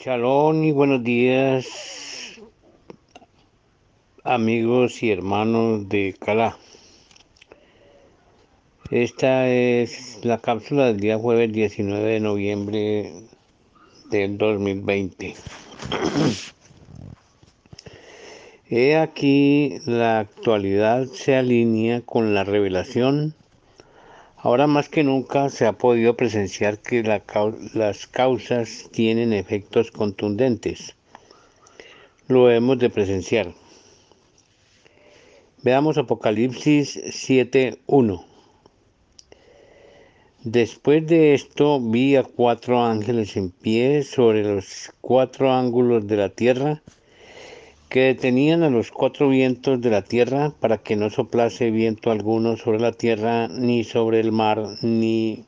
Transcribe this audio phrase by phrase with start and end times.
[0.00, 1.66] Shalom y buenos días,
[4.22, 6.56] amigos y hermanos de Calá.
[8.92, 13.12] Esta es la cápsula del día jueves 19 de noviembre
[14.08, 15.34] del 2020.
[18.70, 23.34] He aquí la actualidad se alinea con la revelación
[24.40, 30.94] Ahora más que nunca se ha podido presenciar que las causas tienen efectos contundentes.
[32.28, 33.52] Lo hemos de presenciar.
[35.64, 38.24] Veamos Apocalipsis 7.1.
[40.44, 46.28] Después de esto vi a cuatro ángeles en pie sobre los cuatro ángulos de la
[46.28, 46.80] tierra
[47.88, 52.56] que detenían a los cuatro vientos de la tierra para que no soplase viento alguno
[52.58, 55.44] sobre la tierra, ni sobre el mar, ni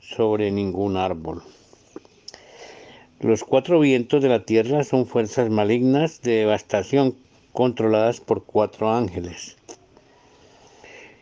[0.00, 1.42] sobre ningún árbol.
[3.20, 7.16] Los cuatro vientos de la tierra son fuerzas malignas de devastación
[7.52, 9.56] controladas por cuatro ángeles.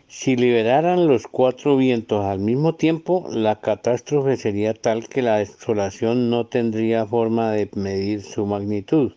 [0.07, 6.31] Si liberaran los cuatro vientos al mismo tiempo, la catástrofe sería tal que la desolación
[6.31, 9.13] no tendría forma de medir su magnitud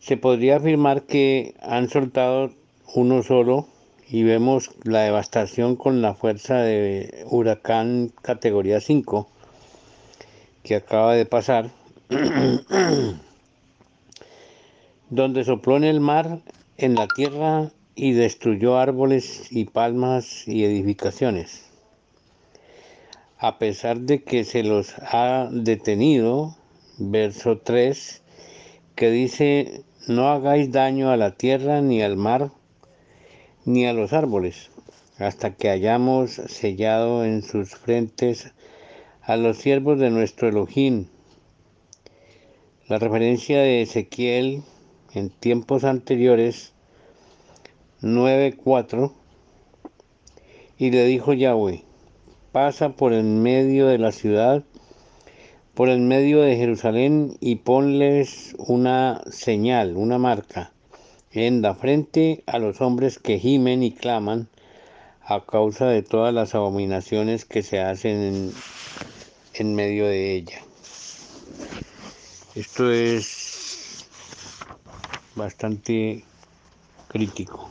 [0.00, 2.50] se podría afirmar que han soltado
[2.94, 3.68] uno solo
[4.08, 9.28] y vemos la devastación con la fuerza de huracán categoría 5
[10.62, 11.70] que acaba de pasar,
[15.10, 16.40] donde sopló en el mar,
[16.76, 21.66] en la tierra y destruyó árboles y palmas y edificaciones.
[23.38, 26.56] A pesar de que se los ha detenido,
[26.98, 28.22] verso 3,
[28.96, 32.50] que dice, no hagáis daño a la tierra, ni al mar,
[33.64, 34.70] ni a los árboles,
[35.18, 38.52] hasta que hayamos sellado en sus frentes
[39.22, 41.06] a los siervos de nuestro Elohim.
[42.88, 44.64] La referencia de Ezequiel
[45.14, 46.72] en tiempos anteriores
[48.02, 49.12] 9.4
[50.76, 51.84] y le dijo Yahweh,
[52.50, 54.64] pasa por en medio de la ciudad
[55.80, 60.72] por el medio de Jerusalén y ponles una señal, una marca,
[61.32, 64.46] en la frente a los hombres que gimen y claman
[65.24, 68.52] a causa de todas las abominaciones que se hacen en,
[69.54, 70.58] en medio de ella.
[72.54, 74.04] Esto es
[75.34, 76.26] bastante
[77.08, 77.70] crítico.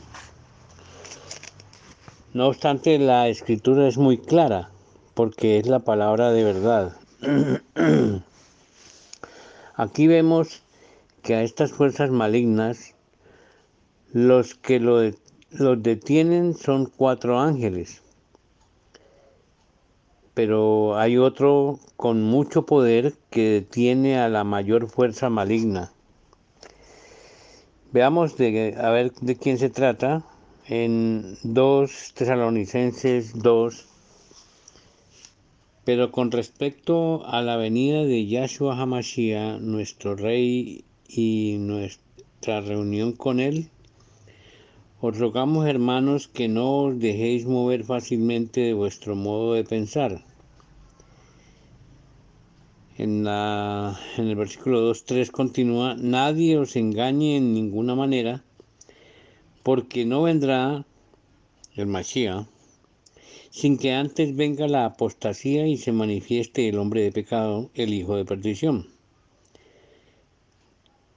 [2.34, 4.68] No obstante, la escritura es muy clara
[5.14, 6.99] porque es la palabra de verdad.
[9.74, 10.62] Aquí vemos
[11.22, 12.94] que a estas fuerzas malignas
[14.12, 18.00] los que los detienen son cuatro ángeles,
[20.32, 25.92] pero hay otro con mucho poder que detiene a la mayor fuerza maligna.
[27.92, 30.24] Veamos a ver de quién se trata
[30.68, 33.88] en 2 Tesalonicenses 2,
[35.84, 43.40] pero con respecto a la venida de Yahshua Hamashiach, nuestro Rey, y nuestra reunión con
[43.40, 43.68] Él,
[45.00, 50.24] os rogamos, hermanos, que no os dejéis mover fácilmente de vuestro modo de pensar.
[52.98, 58.44] En, la, en el versículo 2.3 continúa, nadie os engañe en ninguna manera,
[59.62, 60.84] porque no vendrá
[61.76, 62.46] el Mashiach
[63.50, 68.16] sin que antes venga la apostasía y se manifieste el hombre de pecado, el hijo
[68.16, 68.88] de perdición.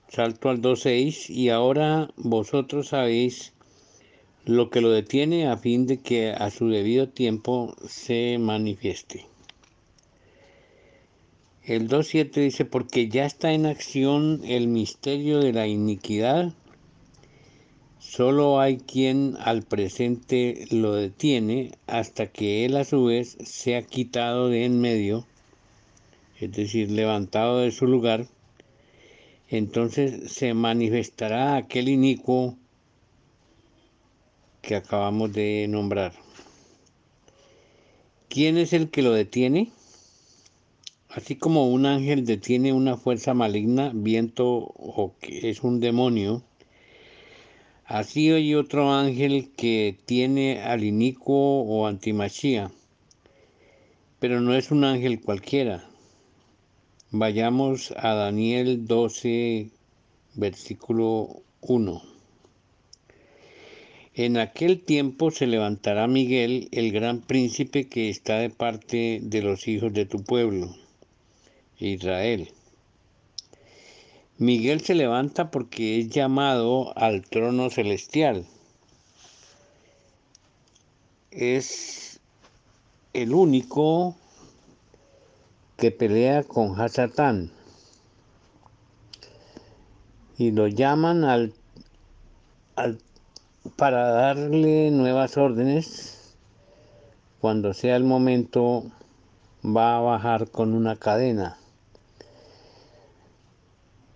[0.10, 3.54] Salto al 2.6, y ahora vosotros sabéis
[4.46, 9.26] lo que lo detiene a fin de que a su debido tiempo se manifieste.
[11.64, 16.54] El 2.7 dice, porque ya está en acción el misterio de la iniquidad,
[18.10, 24.50] Solo hay quien al presente lo detiene hasta que él a su vez sea quitado
[24.50, 25.26] de en medio,
[26.40, 28.28] es decir, levantado de su lugar,
[29.50, 32.56] entonces se manifestará aquel inicuo
[34.62, 36.14] que acabamos de nombrar.
[38.30, 39.72] ¿Quién es el que lo detiene?
[41.10, 46.44] Así como un ángel detiene una fuerza maligna, viento o que es un demonio,
[47.86, 52.72] Así hay otro ángel que tiene al inicuo o antimachía,
[54.20, 55.84] pero no es un ángel cualquiera.
[57.12, 59.70] Vayamos a Daniel 12,
[60.36, 62.02] versículo 1.
[64.16, 69.68] En aquel tiempo se levantará Miguel, el gran príncipe que está de parte de los
[69.68, 70.74] hijos de tu pueblo,
[71.80, 72.50] Israel
[74.40, 78.48] Miguel se levanta porque es llamado al trono celestial.
[81.30, 82.20] Es
[83.14, 84.16] el único
[85.78, 87.52] que pelea con Hasatán.
[90.38, 91.54] Y lo llaman al,
[93.76, 96.36] para darle nuevas órdenes.
[97.40, 98.86] Cuando sea el momento,
[99.64, 101.58] va a bajar con una cadena.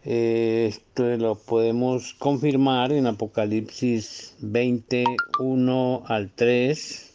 [0.10, 7.14] Esto lo podemos confirmar en Apocalipsis 21 al 3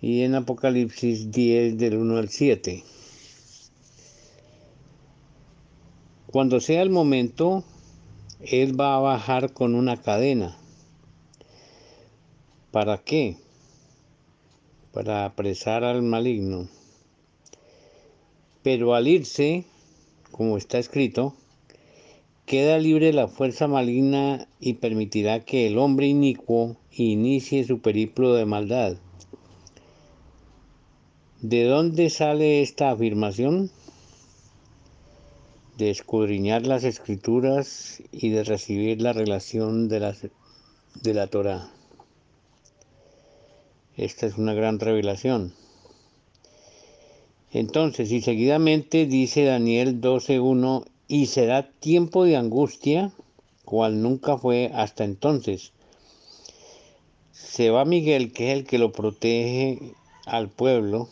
[0.00, 2.82] y en Apocalipsis 10 del 1 al 7.
[6.26, 7.62] Cuando sea el momento,
[8.40, 10.58] Él va a bajar con una cadena.
[12.72, 13.36] ¿Para qué?
[14.92, 16.68] Para apresar al maligno.
[18.64, 19.64] Pero al irse,
[20.40, 21.34] como está escrito,
[22.46, 28.46] queda libre la fuerza maligna y permitirá que el hombre inicuo inicie su periplo de
[28.46, 28.96] maldad.
[31.42, 33.70] ¿De dónde sale esta afirmación?
[35.76, 40.16] De escudriñar las escrituras y de recibir la relación de la,
[41.02, 41.70] de la Torah.
[43.94, 45.52] Esta es una gran revelación.
[47.52, 53.12] Entonces, y seguidamente dice Daniel 12.1, y será tiempo de angustia,
[53.64, 55.72] cual nunca fue hasta entonces.
[57.32, 59.94] Se va Miguel, que es el que lo protege
[60.26, 61.08] al pueblo,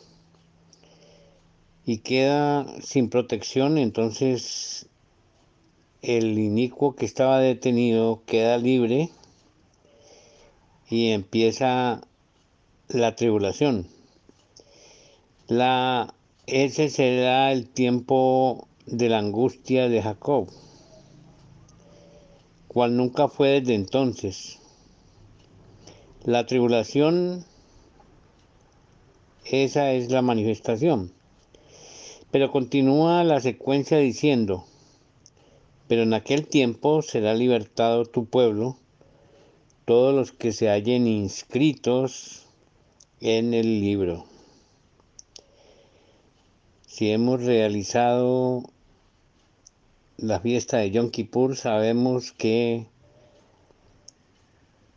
[1.85, 4.87] y queda sin protección, entonces
[6.03, 9.11] el inicuo que estaba detenido queda libre
[10.89, 12.03] y empieza
[12.89, 13.89] la tribulación.
[15.49, 16.15] La
[16.51, 20.49] ese será el tiempo de la angustia de Jacob,
[22.69, 24.59] cual nunca fue desde entonces.
[26.25, 27.45] La tribulación,
[29.45, 31.13] esa es la manifestación.
[32.31, 34.65] Pero continúa la secuencia diciendo,
[35.87, 38.79] pero en aquel tiempo será libertado tu pueblo,
[39.85, 42.47] todos los que se hallen inscritos
[43.21, 44.28] en el libro
[46.99, 48.65] si hemos realizado
[50.17, 52.89] la fiesta de Yom Kippur, sabemos que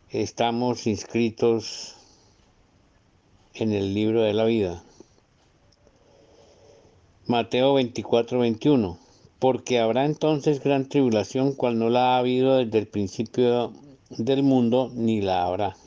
[0.10, 1.96] estamos inscritos
[3.54, 4.84] en el libro de la vida.
[7.28, 8.98] Mateo 24, 21.
[9.38, 13.74] Porque habrá entonces gran tribulación, cual no la ha habido desde el principio
[14.10, 15.78] del mundo, ni la habrá.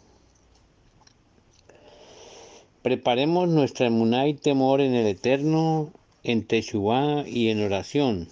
[2.83, 5.91] Preparemos nuestra emuná y temor en el Eterno
[6.25, 8.29] en Teshuvah y en oración.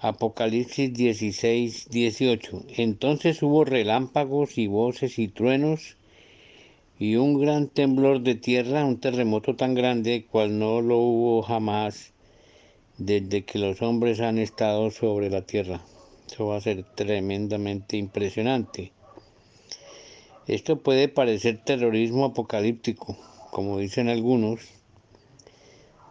[0.00, 2.64] Apocalipsis 16, 18.
[2.76, 5.96] Entonces hubo relámpagos y voces y truenos
[6.98, 12.12] y un gran temblor de tierra, un terremoto tan grande cual no lo hubo jamás
[12.98, 15.80] desde que los hombres han estado sobre la tierra.
[16.30, 18.92] Eso va a ser tremendamente impresionante.
[20.48, 23.16] Esto puede parecer terrorismo apocalíptico,
[23.50, 24.60] como dicen algunos,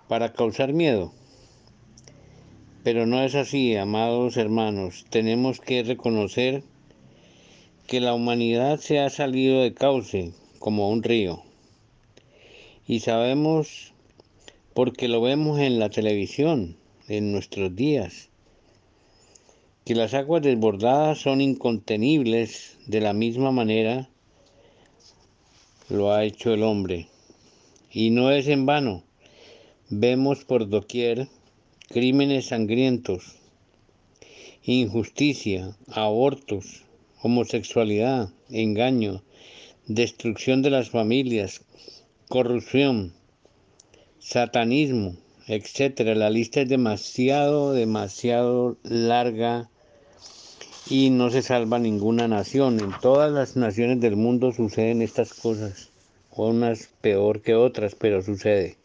[0.07, 1.11] para causar miedo.
[2.83, 5.05] Pero no es así, amados hermanos.
[5.09, 6.63] Tenemos que reconocer
[7.87, 11.41] que la humanidad se ha salido de cauce como un río.
[12.87, 13.93] Y sabemos,
[14.73, 18.29] porque lo vemos en la televisión, en nuestros días,
[19.85, 24.09] que las aguas desbordadas son incontenibles de la misma manera
[25.89, 27.07] lo ha hecho el hombre.
[27.91, 29.03] Y no es en vano
[29.91, 31.27] Vemos por doquier
[31.89, 33.35] crímenes sangrientos,
[34.63, 36.81] injusticia, abortos,
[37.21, 39.21] homosexualidad, engaño,
[39.85, 41.61] destrucción de las familias,
[42.29, 43.13] corrupción,
[44.17, 46.15] satanismo, etcétera.
[46.15, 49.69] La lista es demasiado, demasiado larga
[50.89, 52.79] y no se salva ninguna nación.
[52.79, 55.91] En todas las naciones del mundo suceden estas cosas,
[56.31, 58.77] unas peor que otras, pero sucede.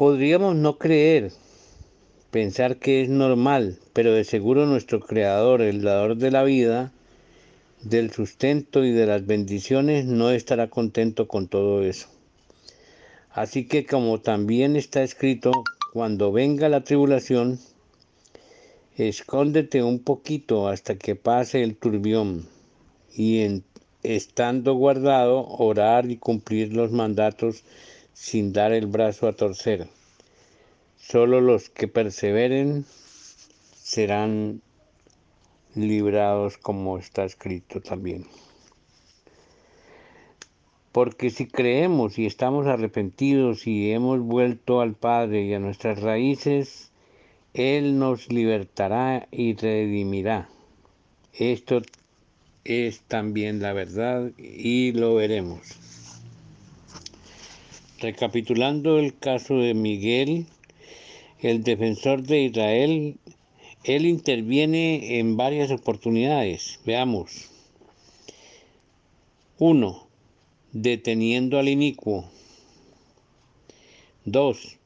[0.00, 1.30] Podríamos no creer,
[2.30, 6.90] pensar que es normal, pero de seguro nuestro Creador, el dador de la vida,
[7.82, 12.08] del sustento y de las bendiciones, no estará contento con todo eso.
[13.30, 15.52] Así que como también está escrito,
[15.92, 17.58] cuando venga la tribulación,
[18.96, 22.48] escóndete un poquito hasta que pase el turbión
[23.14, 23.64] y en,
[24.02, 27.64] estando guardado, orar y cumplir los mandatos
[28.20, 29.88] sin dar el brazo a torcer.
[30.98, 32.84] Solo los que perseveren
[33.82, 34.60] serán
[35.74, 38.26] librados como está escrito también.
[40.92, 46.90] Porque si creemos y estamos arrepentidos y hemos vuelto al Padre y a nuestras raíces,
[47.54, 50.50] Él nos libertará y redimirá.
[51.32, 51.80] Esto
[52.64, 55.89] es también la verdad y lo veremos.
[58.00, 60.46] Recapitulando el caso de Miguel,
[61.40, 63.18] el defensor de Israel,
[63.84, 66.80] él interviene en varias oportunidades.
[66.86, 67.50] Veamos.
[69.58, 70.06] 1.
[70.72, 72.24] Deteniendo al inicuo.
[74.24, 74.78] 2.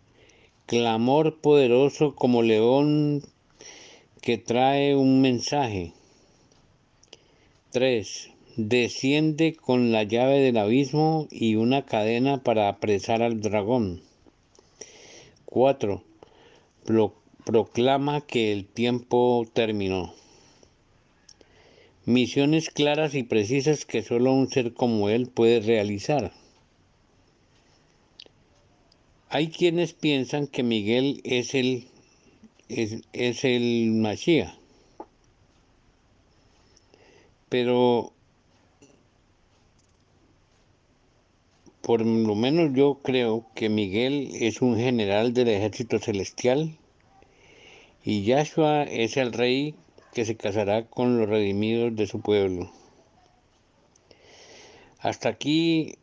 [0.67, 3.23] Clamor poderoso como león
[4.23, 5.93] que trae un mensaje.
[7.71, 8.34] 3.
[8.57, 14.01] Desciende con la llave del abismo y una cadena para apresar al dragón.
[15.47, 16.03] 4.
[17.45, 20.15] Proclama que el tiempo terminó.
[22.05, 26.33] Misiones claras y precisas que solo un ser como él puede realizar.
[29.31, 31.89] Hay quienes piensan que Miguel es el,
[32.69, 34.65] es, es el Mashiach
[37.55, 38.14] pero
[41.85, 46.79] por lo menos yo creo que Miguel es un general del ejército celestial
[48.03, 49.75] y Yahshua es el rey
[50.15, 52.71] que se casará con los redimidos de su pueblo.
[54.99, 55.97] Hasta aquí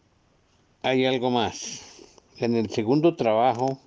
[0.83, 1.81] hay algo más.
[2.37, 3.79] En el segundo trabajo,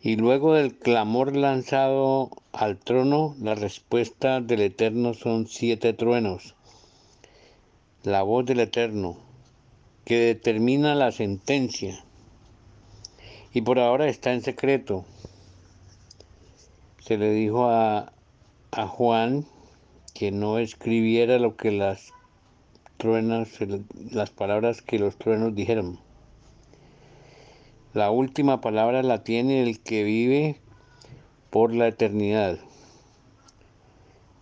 [0.00, 6.56] y luego del clamor lanzado al trono, la respuesta del Eterno son siete truenos.
[8.02, 9.18] La voz del Eterno,
[10.04, 12.04] que determina la sentencia.
[13.52, 15.04] Y por ahora está en secreto.
[17.00, 18.12] Se le dijo a,
[18.70, 19.46] a Juan
[20.14, 22.12] que no escribiera lo que las
[22.96, 23.58] truenas,
[24.10, 25.98] las palabras que los truenos dijeron.
[27.92, 30.60] La última palabra la tiene el que vive
[31.50, 32.58] por la eternidad.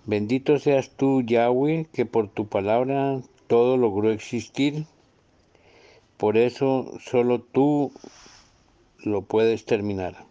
[0.07, 4.87] Bendito seas tú, Yahweh, que por tu palabra todo logró existir.
[6.23, 7.91] Por eso solo tú
[8.99, 10.25] lo puedes terminar.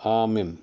[0.00, 0.58] Amén.